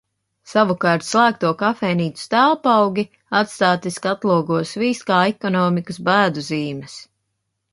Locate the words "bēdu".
6.09-6.49